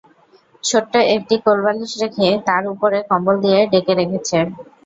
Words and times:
ছোটি 0.63 0.99
একটা 1.15 1.35
কোল 1.43 1.57
বালিশ 1.65 1.91
রেখে 2.01 2.27
তার 2.47 2.63
উপরে 2.73 2.97
কম্বল 3.09 3.35
দিয়ে 3.43 3.59
ডেকে 3.71 3.93
রেখেছে। 3.95 4.37